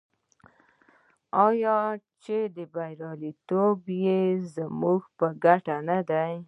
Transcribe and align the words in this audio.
آیا 1.47 1.77
چې 2.23 2.37
بریالیتوب 2.73 3.79
یې 4.03 4.19
زموږ 4.55 5.01
په 5.17 5.27
ګټه 5.43 5.77
نه 5.89 5.99
دی؟ 6.09 6.33